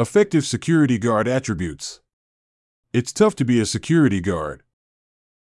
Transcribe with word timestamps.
Effective 0.00 0.46
security 0.46 0.96
guard 0.96 1.28
attributes. 1.28 2.00
It's 2.90 3.12
tough 3.12 3.36
to 3.36 3.44
be 3.44 3.60
a 3.60 3.66
security 3.66 4.22
guard. 4.22 4.62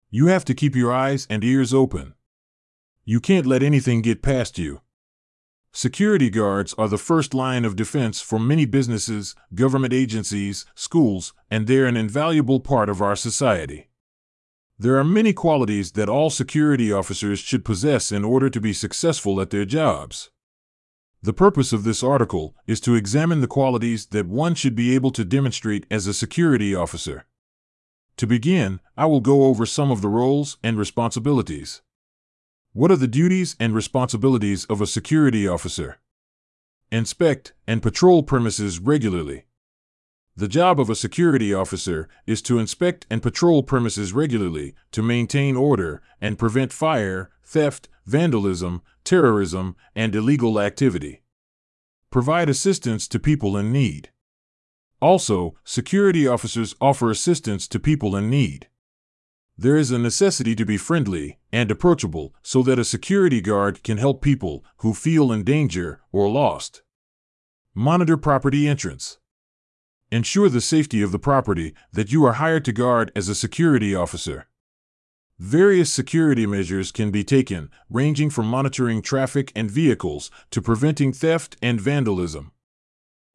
You 0.10 0.28
have 0.28 0.44
to 0.44 0.54
keep 0.54 0.76
your 0.76 0.92
eyes 0.92 1.26
and 1.30 1.46
ears 1.46 1.74
open. 1.74 2.14
You 3.06 3.22
can't 3.22 3.46
let 3.46 3.64
anything 3.64 4.02
get 4.02 4.22
past 4.22 4.60
you. 4.60 4.82
Security 5.72 6.30
guards 6.30 6.74
are 6.78 6.90
the 6.90 6.98
first 6.98 7.34
line 7.34 7.64
of 7.64 7.78
defense 7.78 8.20
for 8.20 8.38
many 8.38 8.66
businesses, 8.66 9.34
government 9.56 9.94
agencies, 9.94 10.66
schools, 10.76 11.32
and 11.50 11.66
they're 11.66 11.86
an 11.86 11.96
invaluable 11.96 12.60
part 12.60 12.90
of 12.90 13.02
our 13.02 13.16
society. 13.16 13.88
There 14.78 14.98
are 14.98 15.06
many 15.06 15.32
qualities 15.32 15.94
that 15.94 16.10
all 16.10 16.30
security 16.30 16.92
officers 16.92 17.40
should 17.40 17.64
possess 17.64 18.12
in 18.12 18.26
order 18.26 18.50
to 18.50 18.60
be 18.60 18.74
successful 18.74 19.40
at 19.40 19.52
their 19.52 19.64
jobs. 19.64 20.32
The 21.22 21.34
purpose 21.34 21.74
of 21.74 21.84
this 21.84 22.02
article 22.02 22.56
is 22.66 22.80
to 22.82 22.96
examine 22.96 23.42
the 23.42 23.48
qualities 23.48 24.06
that 24.08 24.28
one 24.28 24.56
should 24.56 24.74
be 24.74 24.96
able 24.96 25.12
to 25.12 25.26
demonstrate 25.26 25.86
as 25.92 26.08
a 26.08 26.14
security 26.14 26.74
officer. 26.74 27.26
To 28.18 28.28
begin, 28.28 28.80
I 28.96 29.06
will 29.06 29.20
go 29.20 29.44
over 29.44 29.66
some 29.66 29.92
of 29.92 30.02
the 30.02 30.08
roles 30.08 30.58
and 30.64 30.78
responsibilities. 30.78 31.82
What 32.72 32.92
are 32.92 32.96
the 32.96 33.08
duties 33.08 33.58
and 33.60 33.76
responsibilities 33.76 34.64
of 34.66 34.80
a 34.80 34.88
security 34.88 35.46
officer? 35.46 36.00
Inspect 36.90 37.54
and 37.68 37.82
patrol 37.82 38.24
premises 38.24 38.80
regularly. 38.80 39.44
The 40.38 40.48
job 40.48 40.80
of 40.80 40.90
a 40.90 40.96
security 40.96 41.54
officer 41.54 42.08
is 42.26 42.42
to 42.44 42.60
inspect 42.60 43.06
and 43.10 43.22
patrol 43.22 43.62
premises 43.62 44.14
regularly 44.14 44.74
to 44.92 45.04
maintain 45.04 45.58
order 45.58 46.02
and 46.22 46.40
prevent 46.40 46.72
fire, 46.72 47.30
theft, 47.44 47.90
vandalism, 48.06 48.82
terrorism, 49.10 49.76
and 49.96 50.14
illegal 50.14 50.60
activity. 50.60 51.24
Provide 52.12 52.48
assistance 52.48 53.08
to 53.08 53.18
people 53.18 53.58
in 53.58 53.72
need. 53.72 54.12
Also, 55.02 55.56
security 55.64 56.28
officers 56.28 56.76
offer 56.80 57.10
assistance 57.10 57.68
to 57.70 57.80
people 57.80 58.16
in 58.16 58.30
need. 58.30 58.68
There 59.58 59.78
is 59.78 59.90
a 59.90 59.98
necessity 59.98 60.54
to 60.56 60.64
be 60.64 60.78
friendly 60.78 61.40
and 61.52 61.72
approachable 61.72 62.36
so 62.44 62.62
that 62.62 62.78
a 62.78 62.86
security 62.86 63.42
guard 63.42 63.82
can 63.84 63.98
help 63.98 64.22
people 64.22 64.64
who 64.78 64.94
feel 64.94 65.32
in 65.32 65.44
danger 65.44 66.02
or 66.12 66.30
lost. 66.30 66.84
Monitor 67.74 68.16
property 68.16 68.68
entrance. 68.68 69.18
Ensure 70.12 70.50
the 70.50 70.62
safety 70.62 71.02
of 71.02 71.12
the 71.12 71.18
property 71.18 71.74
that 71.92 72.12
you 72.12 72.24
are 72.26 72.34
hired 72.34 72.64
to 72.66 72.72
guard 72.72 73.12
as 73.16 73.28
a 73.28 73.34
security 73.34 73.96
officer. 73.96 74.49
Various 75.40 75.90
security 75.94 76.46
measures 76.46 76.92
can 76.92 77.12
be 77.12 77.24
taken, 77.24 77.70
ranging 77.90 78.30
from 78.30 78.46
monitoring 78.48 79.02
traffic 79.02 79.54
and 79.56 79.72
vehicles 79.72 80.30
to 80.52 80.62
preventing 80.62 81.14
theft 81.14 81.56
and 81.62 81.80
vandalism. 81.80 82.52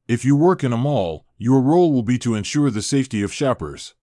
If 0.07 0.23
you 0.23 0.37
work 0.37 0.63
in 0.63 0.75
a 0.75 0.77
mall, 0.77 1.25
your 1.39 1.63
role 1.63 1.95
will 1.95 2.03
be 2.03 2.19
to 2.19 2.35
ensure 2.35 2.71
the 2.71 2.83
safety 2.83 3.23
of 3.23 3.33
shoppers. 3.33 3.95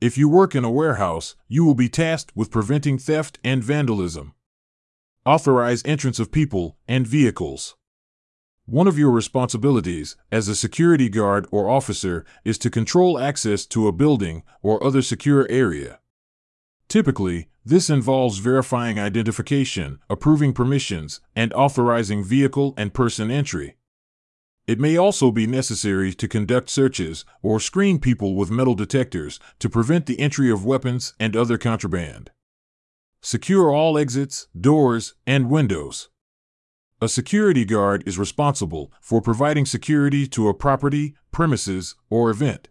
If 0.00 0.16
you 0.16 0.28
work 0.28 0.54
in 0.54 0.62
a 0.62 0.70
warehouse, 0.70 1.34
you 1.48 1.64
will 1.64 1.74
be 1.74 1.88
tasked 1.88 2.36
with 2.36 2.52
preventing 2.52 2.98
theft 2.98 3.40
and 3.42 3.64
vandalism. 3.64 4.34
Authorize 5.26 5.82
entrance 5.84 6.20
of 6.20 6.30
people 6.30 6.76
and 6.86 7.04
vehicles. 7.04 7.74
One 8.64 8.86
of 8.86 8.96
your 8.96 9.10
responsibilities 9.10 10.14
as 10.30 10.46
a 10.46 10.54
security 10.54 11.08
guard 11.08 11.48
or 11.50 11.68
officer 11.68 12.24
is 12.44 12.58
to 12.58 12.70
control 12.70 13.18
access 13.18 13.66
to 13.66 13.88
a 13.88 13.92
building 13.92 14.44
or 14.62 14.84
other 14.84 15.02
secure 15.02 15.48
area. 15.50 15.98
Typically, 16.88 17.48
this 17.64 17.90
involves 17.90 18.38
verifying 18.38 18.98
identification, 18.98 19.98
approving 20.08 20.54
permissions, 20.54 21.20
and 21.36 21.52
authorizing 21.52 22.24
vehicle 22.24 22.72
and 22.78 22.94
person 22.94 23.30
entry. 23.30 23.76
It 24.66 24.80
may 24.80 24.96
also 24.96 25.30
be 25.30 25.46
necessary 25.46 26.14
to 26.14 26.28
conduct 26.28 26.70
searches 26.70 27.24
or 27.42 27.60
screen 27.60 27.98
people 27.98 28.34
with 28.34 28.50
metal 28.50 28.74
detectors 28.74 29.38
to 29.58 29.68
prevent 29.68 30.06
the 30.06 30.18
entry 30.18 30.50
of 30.50 30.64
weapons 30.64 31.14
and 31.20 31.36
other 31.36 31.58
contraband. 31.58 32.30
Secure 33.20 33.70
all 33.70 33.98
exits, 33.98 34.48
doors, 34.58 35.14
and 35.26 35.50
windows. 35.50 36.08
A 37.00 37.08
security 37.08 37.64
guard 37.64 38.02
is 38.06 38.18
responsible 38.18 38.92
for 39.00 39.20
providing 39.20 39.66
security 39.66 40.26
to 40.28 40.48
a 40.48 40.54
property, 40.54 41.14
premises, 41.32 41.94
or 42.10 42.30
event. 42.30 42.68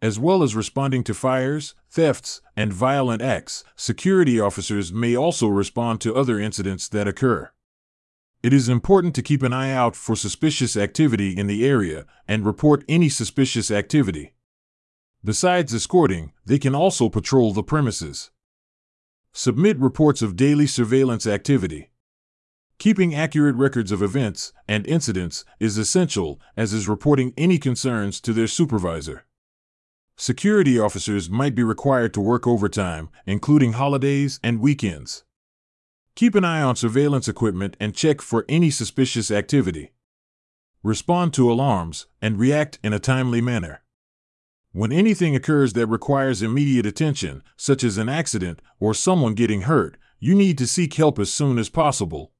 As 0.00 0.18
well 0.18 0.44
as 0.44 0.54
responding 0.54 1.02
to 1.04 1.14
fires, 1.14 1.74
thefts, 1.90 2.40
and 2.56 2.72
violent 2.72 3.20
acts, 3.20 3.64
security 3.74 4.38
officers 4.38 4.92
may 4.92 5.16
also 5.16 5.48
respond 5.48 6.00
to 6.00 6.14
other 6.14 6.38
incidents 6.38 6.88
that 6.88 7.08
occur. 7.08 7.50
It 8.40 8.52
is 8.52 8.68
important 8.68 9.16
to 9.16 9.22
keep 9.22 9.42
an 9.42 9.52
eye 9.52 9.72
out 9.72 9.96
for 9.96 10.14
suspicious 10.14 10.76
activity 10.76 11.36
in 11.36 11.48
the 11.48 11.66
area 11.66 12.06
and 12.28 12.46
report 12.46 12.84
any 12.88 13.08
suspicious 13.08 13.72
activity. 13.72 14.34
Besides 15.24 15.74
escorting, 15.74 16.32
they 16.46 16.60
can 16.60 16.76
also 16.76 17.08
patrol 17.08 17.52
the 17.52 17.64
premises. 17.64 18.30
Submit 19.32 19.76
reports 19.80 20.22
of 20.22 20.36
daily 20.36 20.68
surveillance 20.68 21.26
activity. 21.26 21.90
Keeping 22.78 23.12
accurate 23.12 23.56
records 23.56 23.90
of 23.90 24.02
events 24.02 24.52
and 24.68 24.86
incidents 24.86 25.44
is 25.58 25.76
essential, 25.76 26.40
as 26.56 26.72
is 26.72 26.86
reporting 26.86 27.34
any 27.36 27.58
concerns 27.58 28.20
to 28.20 28.32
their 28.32 28.46
supervisor. 28.46 29.24
Security 30.20 30.76
officers 30.80 31.30
might 31.30 31.54
be 31.54 31.62
required 31.62 32.12
to 32.12 32.20
work 32.20 32.44
overtime, 32.44 33.08
including 33.24 33.74
holidays 33.74 34.40
and 34.42 34.58
weekends. 34.58 35.22
Keep 36.16 36.34
an 36.34 36.44
eye 36.44 36.60
on 36.60 36.74
surveillance 36.74 37.28
equipment 37.28 37.76
and 37.78 37.94
check 37.94 38.20
for 38.20 38.44
any 38.48 38.68
suspicious 38.68 39.30
activity. 39.30 39.92
Respond 40.82 41.32
to 41.34 41.48
alarms 41.48 42.06
and 42.20 42.36
react 42.36 42.80
in 42.82 42.92
a 42.92 42.98
timely 42.98 43.40
manner. 43.40 43.84
When 44.72 44.90
anything 44.90 45.36
occurs 45.36 45.74
that 45.74 45.86
requires 45.86 46.42
immediate 46.42 46.84
attention, 46.84 47.44
such 47.56 47.84
as 47.84 47.96
an 47.96 48.08
accident 48.08 48.60
or 48.80 48.94
someone 48.94 49.34
getting 49.34 49.62
hurt, 49.62 49.96
you 50.18 50.34
need 50.34 50.58
to 50.58 50.66
seek 50.66 50.94
help 50.94 51.20
as 51.20 51.32
soon 51.32 51.60
as 51.60 51.68
possible. 51.68 52.32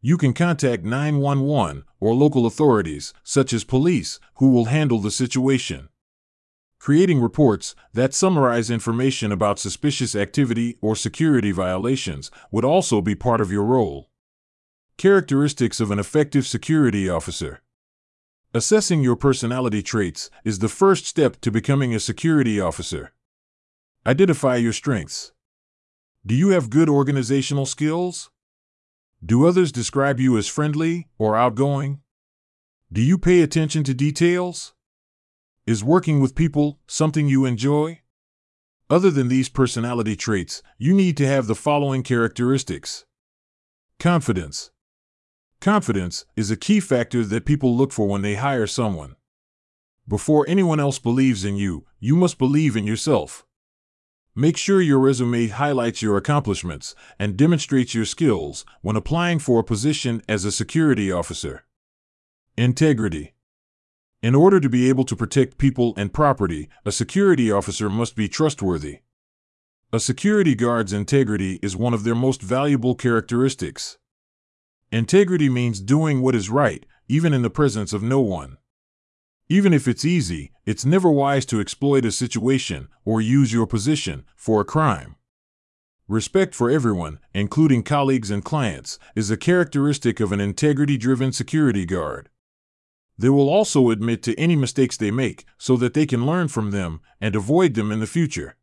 You 0.00 0.18
can 0.18 0.32
contact 0.32 0.82
911 0.82 1.84
or 2.00 2.12
local 2.12 2.44
authorities, 2.44 3.14
such 3.22 3.52
as 3.52 3.62
police, 3.62 4.18
who 4.38 4.50
will 4.50 4.64
handle 4.64 4.98
the 4.98 5.12
situation. 5.12 5.90
Creating 6.78 7.20
reports 7.20 7.74
that 7.92 8.14
summarize 8.14 8.70
information 8.70 9.32
about 9.32 9.58
suspicious 9.58 10.14
activity 10.14 10.78
or 10.80 10.94
security 10.94 11.50
violations 11.50 12.30
would 12.50 12.64
also 12.64 13.00
be 13.00 13.14
part 13.14 13.40
of 13.40 13.50
your 13.50 13.64
role. 13.64 14.08
Characteristics 14.96 15.80
of 15.80 15.90
an 15.90 15.98
effective 15.98 16.46
security 16.46 17.08
officer. 17.08 17.62
Assessing 18.54 19.02
your 19.02 19.16
personality 19.16 19.82
traits 19.82 20.30
is 20.44 20.60
the 20.60 20.68
first 20.68 21.04
step 21.04 21.40
to 21.40 21.50
becoming 21.50 21.94
a 21.94 22.00
security 22.00 22.60
officer. 22.60 23.12
Identify 24.06 24.56
your 24.56 24.72
strengths. 24.72 25.32
Do 26.24 26.34
you 26.34 26.50
have 26.50 26.70
good 26.70 26.88
organizational 26.88 27.66
skills? 27.66 28.30
Do 29.24 29.46
others 29.46 29.72
describe 29.72 30.20
you 30.20 30.38
as 30.38 30.46
friendly 30.46 31.08
or 31.18 31.36
outgoing? 31.36 32.00
Do 32.92 33.02
you 33.02 33.18
pay 33.18 33.42
attention 33.42 33.84
to 33.84 33.94
details? 33.94 34.74
Is 35.68 35.84
working 35.84 36.20
with 36.20 36.34
people 36.34 36.78
something 36.86 37.28
you 37.28 37.44
enjoy? 37.44 38.00
Other 38.88 39.10
than 39.10 39.28
these 39.28 39.50
personality 39.50 40.16
traits, 40.16 40.62
you 40.78 40.94
need 40.94 41.14
to 41.18 41.26
have 41.26 41.46
the 41.46 41.54
following 41.54 42.02
characteristics 42.02 43.04
Confidence. 43.98 44.70
Confidence 45.60 46.24
is 46.36 46.50
a 46.50 46.56
key 46.56 46.80
factor 46.80 47.22
that 47.22 47.44
people 47.44 47.76
look 47.76 47.92
for 47.92 48.08
when 48.08 48.22
they 48.22 48.36
hire 48.36 48.66
someone. 48.66 49.16
Before 50.08 50.46
anyone 50.48 50.80
else 50.80 50.98
believes 50.98 51.44
in 51.44 51.56
you, 51.56 51.84
you 52.00 52.16
must 52.16 52.38
believe 52.38 52.74
in 52.74 52.86
yourself. 52.86 53.44
Make 54.34 54.56
sure 54.56 54.80
your 54.80 54.98
resume 54.98 55.48
highlights 55.48 56.00
your 56.00 56.16
accomplishments 56.16 56.94
and 57.18 57.36
demonstrates 57.36 57.94
your 57.94 58.06
skills 58.06 58.64
when 58.80 58.96
applying 58.96 59.38
for 59.38 59.60
a 59.60 59.64
position 59.64 60.22
as 60.26 60.46
a 60.46 60.50
security 60.50 61.12
officer. 61.12 61.66
Integrity. 62.56 63.34
In 64.20 64.34
order 64.34 64.58
to 64.58 64.68
be 64.68 64.88
able 64.88 65.04
to 65.04 65.14
protect 65.14 65.58
people 65.58 65.94
and 65.96 66.12
property, 66.12 66.68
a 66.84 66.90
security 66.90 67.52
officer 67.52 67.88
must 67.88 68.16
be 68.16 68.28
trustworthy. 68.28 68.98
A 69.92 70.00
security 70.00 70.56
guard's 70.56 70.92
integrity 70.92 71.60
is 71.62 71.76
one 71.76 71.94
of 71.94 72.02
their 72.02 72.16
most 72.16 72.42
valuable 72.42 72.96
characteristics. 72.96 73.96
Integrity 74.90 75.48
means 75.48 75.80
doing 75.80 76.20
what 76.20 76.34
is 76.34 76.50
right, 76.50 76.84
even 77.06 77.32
in 77.32 77.42
the 77.42 77.48
presence 77.48 77.92
of 77.92 78.02
no 78.02 78.18
one. 78.18 78.58
Even 79.48 79.72
if 79.72 79.86
it's 79.86 80.04
easy, 80.04 80.50
it's 80.66 80.84
never 80.84 81.10
wise 81.10 81.46
to 81.46 81.60
exploit 81.60 82.04
a 82.04 82.10
situation 82.10 82.88
or 83.04 83.20
use 83.20 83.52
your 83.52 83.68
position 83.68 84.24
for 84.34 84.60
a 84.60 84.64
crime. 84.64 85.14
Respect 86.08 86.56
for 86.56 86.70
everyone, 86.70 87.20
including 87.34 87.84
colleagues 87.84 88.32
and 88.32 88.44
clients, 88.44 88.98
is 89.14 89.30
a 89.30 89.36
characteristic 89.36 90.18
of 90.18 90.32
an 90.32 90.40
integrity 90.40 90.96
driven 90.96 91.30
security 91.30 91.86
guard. 91.86 92.30
They 93.18 93.28
will 93.28 93.48
also 93.48 93.90
admit 93.90 94.22
to 94.22 94.38
any 94.38 94.54
mistakes 94.54 94.96
they 94.96 95.10
make 95.10 95.44
so 95.58 95.76
that 95.76 95.92
they 95.92 96.06
can 96.06 96.24
learn 96.24 96.48
from 96.48 96.70
them 96.70 97.00
and 97.20 97.34
avoid 97.34 97.74
them 97.74 97.90
in 97.90 97.98
the 97.98 98.06
future. 98.06 98.56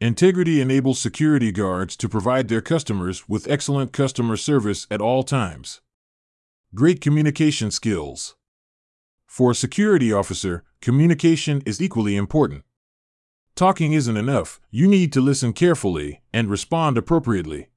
Integrity 0.00 0.60
enables 0.60 1.00
security 1.00 1.50
guards 1.50 1.96
to 1.96 2.08
provide 2.08 2.46
their 2.46 2.60
customers 2.60 3.28
with 3.28 3.50
excellent 3.50 3.92
customer 3.92 4.36
service 4.36 4.86
at 4.92 5.00
all 5.00 5.24
times. 5.24 5.80
Great 6.72 7.00
communication 7.00 7.72
skills. 7.72 8.36
For 9.26 9.50
a 9.50 9.56
security 9.56 10.12
officer, 10.12 10.62
communication 10.80 11.62
is 11.66 11.82
equally 11.82 12.14
important. 12.14 12.62
Talking 13.56 13.92
isn't 13.92 14.16
enough, 14.16 14.60
you 14.70 14.86
need 14.86 15.12
to 15.14 15.20
listen 15.20 15.52
carefully 15.52 16.22
and 16.32 16.48
respond 16.48 16.96
appropriately. 16.96 17.70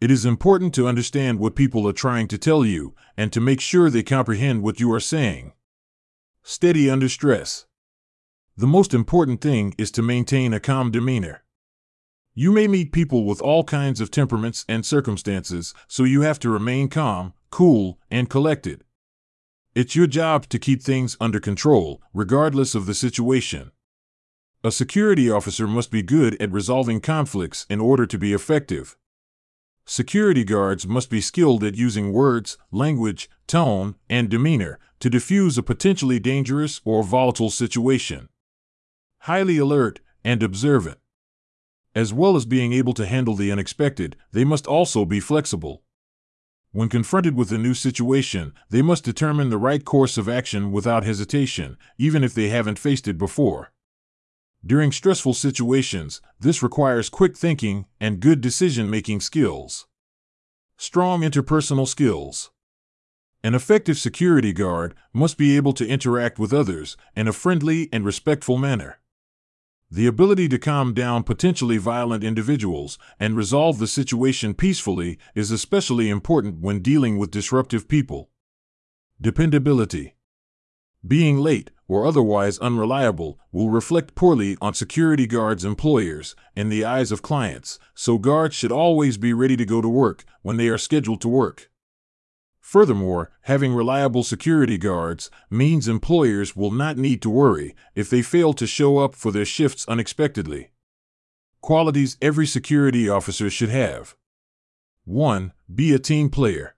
It 0.00 0.12
is 0.12 0.24
important 0.24 0.74
to 0.74 0.86
understand 0.86 1.40
what 1.40 1.56
people 1.56 1.88
are 1.88 1.92
trying 1.92 2.28
to 2.28 2.38
tell 2.38 2.64
you 2.64 2.94
and 3.16 3.32
to 3.32 3.40
make 3.40 3.60
sure 3.60 3.90
they 3.90 4.04
comprehend 4.04 4.62
what 4.62 4.78
you 4.78 4.92
are 4.92 5.00
saying. 5.00 5.52
Steady 6.44 6.88
under 6.88 7.08
stress. 7.08 7.66
The 8.56 8.68
most 8.68 8.94
important 8.94 9.40
thing 9.40 9.74
is 9.76 9.90
to 9.92 10.02
maintain 10.02 10.52
a 10.52 10.60
calm 10.60 10.92
demeanor. 10.92 11.42
You 12.32 12.52
may 12.52 12.68
meet 12.68 12.92
people 12.92 13.24
with 13.24 13.40
all 13.40 13.64
kinds 13.64 14.00
of 14.00 14.12
temperaments 14.12 14.64
and 14.68 14.86
circumstances, 14.86 15.74
so 15.88 16.04
you 16.04 16.20
have 16.20 16.38
to 16.40 16.50
remain 16.50 16.88
calm, 16.88 17.34
cool, 17.50 17.98
and 18.08 18.30
collected. 18.30 18.84
It's 19.74 19.96
your 19.96 20.06
job 20.06 20.48
to 20.50 20.60
keep 20.60 20.80
things 20.80 21.16
under 21.20 21.40
control, 21.40 22.00
regardless 22.14 22.76
of 22.76 22.86
the 22.86 22.94
situation. 22.94 23.72
A 24.62 24.70
security 24.70 25.28
officer 25.28 25.66
must 25.66 25.90
be 25.90 26.02
good 26.02 26.40
at 26.40 26.52
resolving 26.52 27.00
conflicts 27.00 27.66
in 27.68 27.80
order 27.80 28.06
to 28.06 28.18
be 28.18 28.32
effective. 28.32 28.96
Security 29.90 30.44
guards 30.44 30.86
must 30.86 31.08
be 31.08 31.18
skilled 31.18 31.64
at 31.64 31.74
using 31.74 32.12
words, 32.12 32.58
language, 32.70 33.30
tone, 33.46 33.94
and 34.10 34.28
demeanor 34.28 34.78
to 35.00 35.08
diffuse 35.08 35.56
a 35.56 35.62
potentially 35.62 36.18
dangerous 36.18 36.82
or 36.84 37.02
volatile 37.02 37.48
situation. 37.48 38.28
Highly 39.20 39.56
alert 39.56 40.00
and 40.22 40.42
observant. 40.42 40.98
As 41.94 42.12
well 42.12 42.36
as 42.36 42.44
being 42.44 42.74
able 42.74 42.92
to 42.92 43.06
handle 43.06 43.34
the 43.34 43.50
unexpected, 43.50 44.14
they 44.30 44.44
must 44.44 44.66
also 44.66 45.06
be 45.06 45.20
flexible. 45.20 45.82
When 46.70 46.90
confronted 46.90 47.34
with 47.34 47.50
a 47.50 47.56
new 47.56 47.72
situation, 47.72 48.52
they 48.68 48.82
must 48.82 49.04
determine 49.04 49.48
the 49.48 49.56
right 49.56 49.82
course 49.82 50.18
of 50.18 50.28
action 50.28 50.70
without 50.70 51.04
hesitation, 51.04 51.78
even 51.96 52.22
if 52.22 52.34
they 52.34 52.50
haven't 52.50 52.78
faced 52.78 53.08
it 53.08 53.16
before. 53.16 53.72
During 54.66 54.92
stressful 54.92 55.34
situations, 55.34 56.20
this 56.40 56.62
requires 56.62 57.08
quick 57.08 57.36
thinking 57.36 57.86
and 58.00 58.20
good 58.20 58.40
decision 58.40 58.90
making 58.90 59.20
skills. 59.20 59.86
Strong 60.76 61.22
interpersonal 61.22 61.86
skills. 61.86 62.50
An 63.44 63.54
effective 63.54 63.98
security 63.98 64.52
guard 64.52 64.94
must 65.12 65.38
be 65.38 65.56
able 65.56 65.72
to 65.74 65.86
interact 65.86 66.40
with 66.40 66.52
others 66.52 66.96
in 67.14 67.28
a 67.28 67.32
friendly 67.32 67.88
and 67.92 68.04
respectful 68.04 68.58
manner. 68.58 68.98
The 69.90 70.06
ability 70.06 70.48
to 70.48 70.58
calm 70.58 70.92
down 70.92 71.22
potentially 71.22 71.78
violent 71.78 72.22
individuals 72.22 72.98
and 73.18 73.36
resolve 73.36 73.78
the 73.78 73.86
situation 73.86 74.54
peacefully 74.54 75.18
is 75.34 75.50
especially 75.50 76.10
important 76.10 76.60
when 76.60 76.82
dealing 76.82 77.16
with 77.16 77.30
disruptive 77.30 77.88
people. 77.88 78.28
Dependability. 79.20 80.17
Being 81.06 81.38
late 81.38 81.70
or 81.86 82.04
otherwise 82.04 82.58
unreliable 82.58 83.38
will 83.52 83.70
reflect 83.70 84.14
poorly 84.14 84.56
on 84.60 84.74
security 84.74 85.26
guards' 85.26 85.64
employers 85.64 86.36
in 86.54 86.68
the 86.68 86.84
eyes 86.84 87.12
of 87.12 87.22
clients, 87.22 87.78
so 87.94 88.18
guards 88.18 88.54
should 88.54 88.72
always 88.72 89.16
be 89.16 89.32
ready 89.32 89.56
to 89.56 89.64
go 89.64 89.80
to 89.80 89.88
work 89.88 90.24
when 90.42 90.56
they 90.56 90.68
are 90.68 90.78
scheduled 90.78 91.20
to 91.22 91.28
work. 91.28 91.70
Furthermore, 92.60 93.30
having 93.42 93.72
reliable 93.72 94.22
security 94.22 94.76
guards 94.76 95.30
means 95.48 95.88
employers 95.88 96.54
will 96.54 96.70
not 96.70 96.98
need 96.98 97.22
to 97.22 97.30
worry 97.30 97.74
if 97.94 98.10
they 98.10 98.20
fail 98.20 98.52
to 98.52 98.66
show 98.66 98.98
up 98.98 99.14
for 99.14 99.32
their 99.32 99.46
shifts 99.46 99.86
unexpectedly. 99.88 100.72
Qualities 101.62 102.18
every 102.20 102.46
security 102.46 103.08
officer 103.08 103.48
should 103.48 103.70
have 103.70 104.14
1. 105.04 105.52
Be 105.74 105.94
a 105.94 105.98
team 105.98 106.28
player. 106.28 106.74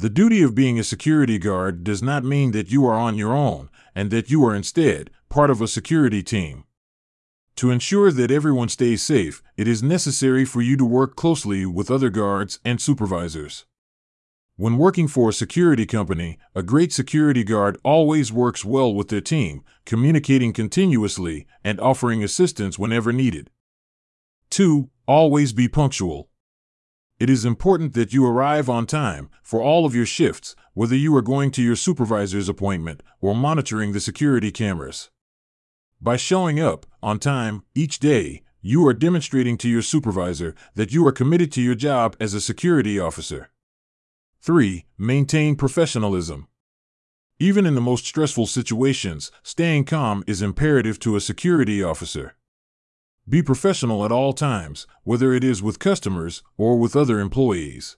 The 0.00 0.08
duty 0.08 0.40
of 0.40 0.54
being 0.54 0.78
a 0.78 0.82
security 0.82 1.38
guard 1.38 1.84
does 1.84 2.02
not 2.02 2.24
mean 2.24 2.52
that 2.52 2.70
you 2.70 2.86
are 2.86 2.98
on 2.98 3.18
your 3.18 3.34
own 3.34 3.68
and 3.94 4.10
that 4.10 4.30
you 4.30 4.42
are 4.46 4.54
instead 4.54 5.10
part 5.28 5.50
of 5.50 5.60
a 5.60 5.68
security 5.68 6.22
team. 6.22 6.64
To 7.56 7.70
ensure 7.70 8.10
that 8.10 8.30
everyone 8.30 8.70
stays 8.70 9.02
safe, 9.02 9.42
it 9.58 9.68
is 9.68 9.82
necessary 9.82 10.46
for 10.46 10.62
you 10.62 10.78
to 10.78 10.86
work 10.86 11.16
closely 11.16 11.66
with 11.66 11.90
other 11.90 12.08
guards 12.08 12.60
and 12.64 12.80
supervisors. 12.80 13.66
When 14.56 14.78
working 14.78 15.06
for 15.06 15.28
a 15.28 15.34
security 15.34 15.84
company, 15.84 16.38
a 16.54 16.62
great 16.62 16.94
security 16.94 17.44
guard 17.44 17.76
always 17.84 18.32
works 18.32 18.64
well 18.64 18.94
with 18.94 19.08
their 19.08 19.20
team, 19.20 19.62
communicating 19.84 20.54
continuously 20.54 21.46
and 21.62 21.78
offering 21.78 22.24
assistance 22.24 22.78
whenever 22.78 23.12
needed. 23.12 23.50
2. 24.48 24.88
Always 25.06 25.52
be 25.52 25.68
punctual. 25.68 26.29
It 27.20 27.28
is 27.28 27.44
important 27.44 27.92
that 27.92 28.14
you 28.14 28.26
arrive 28.26 28.70
on 28.70 28.86
time 28.86 29.28
for 29.42 29.60
all 29.60 29.84
of 29.84 29.94
your 29.94 30.06
shifts, 30.06 30.56
whether 30.72 30.96
you 30.96 31.14
are 31.16 31.22
going 31.22 31.50
to 31.50 31.62
your 31.62 31.76
supervisor's 31.76 32.48
appointment 32.48 33.02
or 33.20 33.34
monitoring 33.34 33.92
the 33.92 34.00
security 34.00 34.50
cameras. 34.50 35.10
By 36.00 36.16
showing 36.16 36.58
up 36.58 36.86
on 37.02 37.18
time 37.18 37.62
each 37.74 37.98
day, 37.98 38.40
you 38.62 38.86
are 38.86 38.94
demonstrating 38.94 39.58
to 39.58 39.68
your 39.68 39.82
supervisor 39.82 40.54
that 40.76 40.92
you 40.92 41.06
are 41.06 41.12
committed 41.12 41.52
to 41.52 41.60
your 41.60 41.74
job 41.74 42.16
as 42.18 42.32
a 42.32 42.40
security 42.40 42.98
officer. 42.98 43.50
3. 44.40 44.86
Maintain 44.96 45.56
professionalism. 45.56 46.48
Even 47.38 47.66
in 47.66 47.74
the 47.74 47.82
most 47.82 48.06
stressful 48.06 48.46
situations, 48.46 49.30
staying 49.42 49.84
calm 49.84 50.24
is 50.26 50.40
imperative 50.40 50.98
to 51.00 51.16
a 51.16 51.20
security 51.20 51.82
officer. 51.82 52.34
Be 53.30 53.44
professional 53.44 54.04
at 54.04 54.10
all 54.10 54.32
times, 54.32 54.88
whether 55.04 55.32
it 55.32 55.44
is 55.44 55.62
with 55.62 55.78
customers 55.78 56.42
or 56.56 56.76
with 56.76 56.96
other 56.96 57.20
employees. 57.20 57.96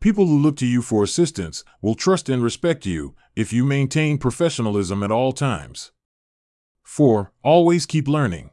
People 0.00 0.26
who 0.26 0.36
look 0.36 0.56
to 0.56 0.66
you 0.66 0.82
for 0.82 1.04
assistance 1.04 1.62
will 1.80 1.94
trust 1.94 2.28
and 2.28 2.42
respect 2.42 2.84
you 2.84 3.14
if 3.36 3.52
you 3.52 3.64
maintain 3.64 4.18
professionalism 4.18 5.04
at 5.04 5.12
all 5.12 5.30
times. 5.30 5.92
4. 6.82 7.32
Always 7.44 7.86
keep 7.86 8.08
learning. 8.08 8.50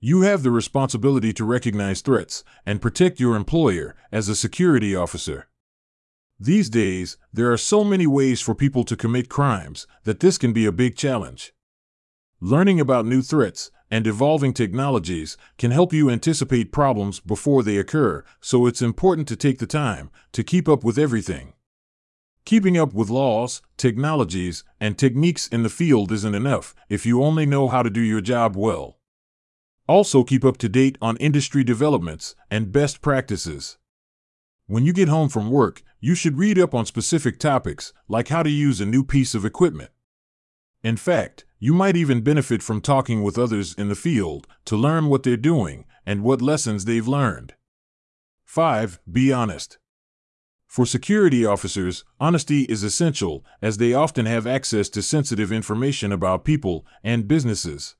You 0.00 0.20
have 0.20 0.42
the 0.42 0.50
responsibility 0.50 1.32
to 1.32 1.46
recognize 1.46 2.02
threats 2.02 2.44
and 2.66 2.82
protect 2.82 3.18
your 3.18 3.36
employer 3.36 3.96
as 4.12 4.28
a 4.28 4.36
security 4.36 4.94
officer. 4.94 5.48
These 6.38 6.68
days, 6.68 7.16
there 7.32 7.50
are 7.50 7.56
so 7.56 7.84
many 7.84 8.06
ways 8.06 8.42
for 8.42 8.54
people 8.54 8.84
to 8.84 8.96
commit 8.96 9.30
crimes 9.30 9.86
that 10.04 10.20
this 10.20 10.36
can 10.36 10.52
be 10.52 10.66
a 10.66 10.72
big 10.72 10.94
challenge. 10.94 11.54
Learning 12.38 12.78
about 12.78 13.06
new 13.06 13.22
threats 13.22 13.70
and 13.90 14.06
evolving 14.06 14.52
technologies 14.52 15.36
can 15.58 15.70
help 15.70 15.92
you 15.92 16.08
anticipate 16.08 16.72
problems 16.72 17.18
before 17.20 17.62
they 17.62 17.76
occur, 17.76 18.24
so 18.40 18.66
it's 18.66 18.80
important 18.80 19.26
to 19.28 19.36
take 19.36 19.58
the 19.58 19.66
time 19.66 20.10
to 20.32 20.44
keep 20.44 20.68
up 20.68 20.84
with 20.84 20.98
everything. 20.98 21.52
Keeping 22.44 22.78
up 22.78 22.94
with 22.94 23.10
laws, 23.10 23.62
technologies, 23.76 24.64
and 24.80 24.96
techniques 24.96 25.46
in 25.48 25.62
the 25.62 25.68
field 25.68 26.10
isn't 26.12 26.34
enough 26.34 26.74
if 26.88 27.04
you 27.04 27.22
only 27.22 27.46
know 27.46 27.68
how 27.68 27.82
to 27.82 27.90
do 27.90 28.00
your 28.00 28.20
job 28.20 28.56
well. 28.56 28.98
Also, 29.86 30.22
keep 30.22 30.44
up 30.44 30.56
to 30.58 30.68
date 30.68 30.96
on 31.02 31.16
industry 31.16 31.64
developments 31.64 32.34
and 32.50 32.72
best 32.72 33.02
practices. 33.02 33.76
When 34.66 34.86
you 34.86 34.92
get 34.92 35.08
home 35.08 35.28
from 35.28 35.50
work, 35.50 35.82
you 35.98 36.14
should 36.14 36.38
read 36.38 36.58
up 36.58 36.74
on 36.74 36.86
specific 36.86 37.40
topics, 37.40 37.92
like 38.08 38.28
how 38.28 38.44
to 38.44 38.50
use 38.50 38.80
a 38.80 38.86
new 38.86 39.02
piece 39.02 39.34
of 39.34 39.44
equipment. 39.44 39.90
In 40.82 40.96
fact, 40.96 41.44
you 41.62 41.74
might 41.74 41.94
even 41.94 42.22
benefit 42.22 42.62
from 42.62 42.80
talking 42.80 43.22
with 43.22 43.38
others 43.38 43.74
in 43.74 43.88
the 43.88 43.94
field 43.94 44.46
to 44.64 44.76
learn 44.76 45.06
what 45.06 45.22
they're 45.22 45.36
doing 45.36 45.84
and 46.06 46.24
what 46.24 46.40
lessons 46.40 46.86
they've 46.86 47.06
learned. 47.06 47.54
5. 48.44 48.98
Be 49.12 49.30
honest. 49.30 49.78
For 50.66 50.86
security 50.86 51.44
officers, 51.44 52.02
honesty 52.18 52.62
is 52.62 52.82
essential 52.82 53.44
as 53.60 53.76
they 53.76 53.92
often 53.92 54.24
have 54.24 54.46
access 54.46 54.88
to 54.90 55.02
sensitive 55.02 55.52
information 55.52 56.12
about 56.12 56.44
people 56.44 56.86
and 57.04 57.28
businesses. 57.28 57.94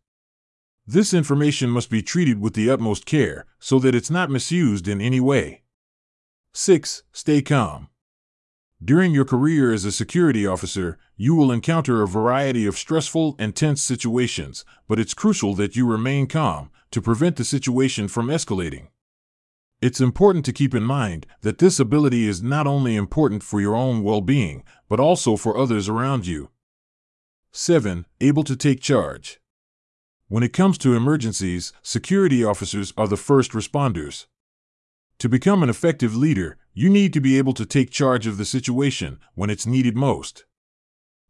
This 0.86 1.12
information 1.12 1.68
must 1.68 1.90
be 1.90 2.02
treated 2.02 2.40
with 2.40 2.54
the 2.54 2.70
utmost 2.70 3.04
care 3.04 3.44
so 3.58 3.78
that 3.80 3.94
it's 3.94 4.10
not 4.10 4.30
misused 4.30 4.88
in 4.88 5.00
any 5.00 5.20
way. 5.20 5.62
6. 6.54 7.02
Stay 7.12 7.42
calm. 7.42 7.88
During 8.82 9.12
your 9.12 9.26
career 9.26 9.72
as 9.72 9.84
a 9.84 9.92
security 9.92 10.46
officer, 10.46 10.96
you 11.14 11.34
will 11.34 11.52
encounter 11.52 12.00
a 12.00 12.08
variety 12.08 12.64
of 12.64 12.78
stressful 12.78 13.36
and 13.38 13.54
tense 13.54 13.82
situations, 13.82 14.64
but 14.88 14.98
it's 14.98 15.12
crucial 15.12 15.54
that 15.56 15.76
you 15.76 15.86
remain 15.86 16.26
calm 16.26 16.70
to 16.92 17.02
prevent 17.02 17.36
the 17.36 17.44
situation 17.44 18.08
from 18.08 18.28
escalating. 18.28 18.88
It's 19.82 20.00
important 20.00 20.46
to 20.46 20.54
keep 20.54 20.74
in 20.74 20.82
mind 20.82 21.26
that 21.42 21.58
this 21.58 21.78
ability 21.78 22.26
is 22.26 22.42
not 22.42 22.66
only 22.66 22.96
important 22.96 23.42
for 23.42 23.60
your 23.60 23.76
own 23.76 24.02
well 24.02 24.22
being, 24.22 24.64
but 24.88 24.98
also 24.98 25.36
for 25.36 25.58
others 25.58 25.86
around 25.86 26.26
you. 26.26 26.48
7. 27.52 28.06
Able 28.22 28.44
to 28.44 28.56
take 28.56 28.80
charge. 28.80 29.40
When 30.28 30.42
it 30.42 30.54
comes 30.54 30.78
to 30.78 30.94
emergencies, 30.94 31.74
security 31.82 32.42
officers 32.42 32.94
are 32.96 33.08
the 33.08 33.16
first 33.18 33.52
responders. 33.52 34.26
To 35.20 35.28
become 35.28 35.62
an 35.62 35.68
effective 35.68 36.16
leader, 36.16 36.56
you 36.72 36.88
need 36.88 37.12
to 37.12 37.20
be 37.20 37.36
able 37.36 37.52
to 37.52 37.66
take 37.66 37.90
charge 37.90 38.26
of 38.26 38.38
the 38.38 38.46
situation 38.46 39.18
when 39.34 39.50
it's 39.50 39.66
needed 39.66 39.94
most. 39.94 40.46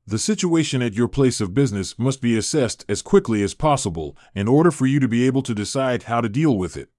The 0.07 0.17
situation 0.17 0.81
at 0.81 0.95
your 0.95 1.09
place 1.09 1.41
of 1.41 1.55
business 1.55 1.99
must 1.99 2.21
be 2.21 2.39
assessed 2.39 2.85
as 2.89 3.03
quickly 3.03 3.43
as 3.43 3.53
possible 3.53 4.17
in 4.33 4.47
order 4.47 4.71
for 4.71 4.87
you 4.87 5.01
to 5.01 5.09
be 5.09 5.27
able 5.27 5.43
to 5.43 5.57
decide 5.57 6.05
how 6.05 6.21
to 6.21 6.29
deal 6.29 6.57
with 6.57 6.77
it. 6.77 6.91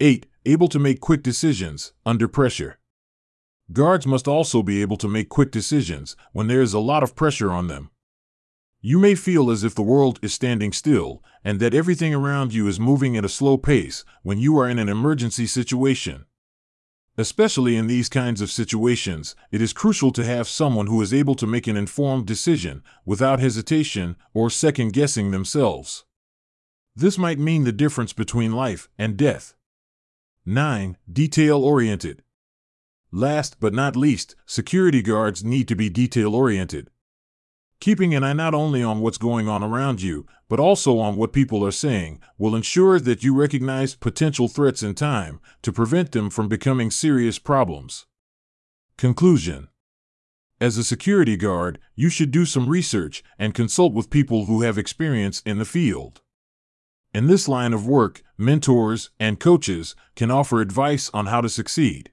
8. 0.00 0.26
Able 0.46 0.66
to 0.66 0.80
make 0.80 0.98
quick 0.98 1.22
decisions 1.22 1.92
under 2.04 2.26
pressure. 2.26 2.80
Guards 3.72 4.04
must 4.04 4.26
also 4.26 4.64
be 4.64 4.82
able 4.82 4.96
to 4.96 5.06
make 5.06 5.28
quick 5.28 5.52
decisions 5.52 6.16
when 6.32 6.48
there 6.48 6.60
is 6.60 6.74
a 6.74 6.80
lot 6.80 7.04
of 7.04 7.14
pressure 7.14 7.52
on 7.52 7.68
them. 7.68 7.92
You 8.82 8.98
may 8.98 9.14
feel 9.14 9.50
as 9.50 9.62
if 9.62 9.74
the 9.74 9.82
world 9.82 10.18
is 10.22 10.32
standing 10.32 10.72
still 10.72 11.22
and 11.44 11.60
that 11.60 11.74
everything 11.74 12.14
around 12.14 12.54
you 12.54 12.66
is 12.66 12.80
moving 12.80 13.14
at 13.14 13.24
a 13.26 13.28
slow 13.28 13.58
pace 13.58 14.04
when 14.22 14.38
you 14.38 14.58
are 14.58 14.68
in 14.68 14.78
an 14.78 14.88
emergency 14.88 15.46
situation. 15.46 16.24
Especially 17.18 17.76
in 17.76 17.88
these 17.88 18.08
kinds 18.08 18.40
of 18.40 18.50
situations, 18.50 19.36
it 19.50 19.60
is 19.60 19.74
crucial 19.74 20.10
to 20.12 20.24
have 20.24 20.48
someone 20.48 20.86
who 20.86 21.02
is 21.02 21.12
able 21.12 21.34
to 21.34 21.46
make 21.46 21.66
an 21.66 21.76
informed 21.76 22.26
decision 22.26 22.82
without 23.04 23.38
hesitation 23.38 24.16
or 24.32 24.48
second 24.48 24.94
guessing 24.94 25.30
themselves. 25.30 26.04
This 26.96 27.18
might 27.18 27.38
mean 27.38 27.64
the 27.64 27.72
difference 27.72 28.14
between 28.14 28.52
life 28.52 28.88
and 28.96 29.16
death. 29.16 29.54
9. 30.46 30.96
Detail 31.12 31.62
oriented. 31.62 32.22
Last 33.12 33.60
but 33.60 33.74
not 33.74 33.94
least, 33.94 34.36
security 34.46 35.02
guards 35.02 35.44
need 35.44 35.68
to 35.68 35.76
be 35.76 35.90
detail 35.90 36.34
oriented. 36.34 36.88
Keeping 37.80 38.14
an 38.14 38.22
eye 38.22 38.34
not 38.34 38.52
only 38.52 38.82
on 38.82 39.00
what's 39.00 39.16
going 39.16 39.48
on 39.48 39.62
around 39.62 40.02
you, 40.02 40.26
but 40.50 40.60
also 40.60 40.98
on 40.98 41.16
what 41.16 41.32
people 41.32 41.64
are 41.64 41.72
saying, 41.72 42.20
will 42.36 42.54
ensure 42.54 43.00
that 43.00 43.24
you 43.24 43.34
recognize 43.34 43.94
potential 43.94 44.48
threats 44.48 44.82
in 44.82 44.94
time 44.94 45.40
to 45.62 45.72
prevent 45.72 46.12
them 46.12 46.28
from 46.28 46.46
becoming 46.46 46.90
serious 46.90 47.38
problems. 47.38 48.06
Conclusion 48.98 49.68
As 50.60 50.76
a 50.76 50.84
security 50.84 51.38
guard, 51.38 51.78
you 51.94 52.10
should 52.10 52.30
do 52.30 52.44
some 52.44 52.68
research 52.68 53.24
and 53.38 53.54
consult 53.54 53.94
with 53.94 54.10
people 54.10 54.44
who 54.44 54.60
have 54.60 54.76
experience 54.76 55.40
in 55.46 55.58
the 55.58 55.64
field. 55.64 56.20
In 57.14 57.28
this 57.28 57.48
line 57.48 57.72
of 57.72 57.86
work, 57.86 58.22
mentors 58.36 59.08
and 59.18 59.40
coaches 59.40 59.96
can 60.14 60.30
offer 60.30 60.60
advice 60.60 61.10
on 61.14 61.26
how 61.26 61.40
to 61.40 61.48
succeed. 61.48 62.10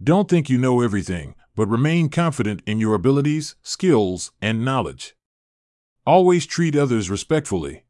Don't 0.00 0.30
think 0.30 0.48
you 0.48 0.56
know 0.56 0.82
everything, 0.82 1.34
but 1.58 1.68
remain 1.68 2.08
confident 2.08 2.62
in 2.66 2.78
your 2.78 2.94
abilities, 2.94 3.56
skills, 3.64 4.30
and 4.40 4.64
knowledge. 4.64 5.16
Always 6.06 6.46
treat 6.46 6.76
others 6.76 7.10
respectfully. 7.10 7.82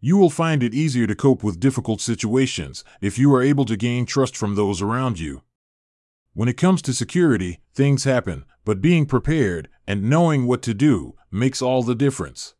You 0.00 0.18
will 0.18 0.28
find 0.28 0.62
it 0.62 0.74
easier 0.74 1.06
to 1.06 1.14
cope 1.14 1.42
with 1.42 1.58
difficult 1.58 2.02
situations 2.02 2.84
if 3.00 3.18
you 3.18 3.34
are 3.34 3.40
able 3.42 3.64
to 3.64 3.78
gain 3.78 4.04
trust 4.04 4.36
from 4.36 4.54
those 4.54 4.82
around 4.82 5.18
you. 5.18 5.40
When 6.34 6.46
it 6.46 6.58
comes 6.58 6.82
to 6.82 6.92
security, 6.92 7.60
things 7.74 8.04
happen, 8.04 8.44
but 8.66 8.82
being 8.82 9.06
prepared 9.06 9.70
and 9.86 10.10
knowing 10.10 10.46
what 10.46 10.60
to 10.64 10.74
do 10.74 11.14
makes 11.30 11.62
all 11.62 11.82
the 11.82 11.94
difference. 11.94 12.54